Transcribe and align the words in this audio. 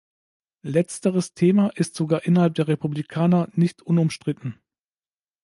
Letzteres 0.65 1.35
Thema 1.35 1.67
ist 1.75 1.93
sogar 1.95 2.23
innerhalb 2.25 2.55
der 2.55 2.67
Republikaner 2.67 3.49
nicht 3.53 3.83
unumstritten. 3.83 4.59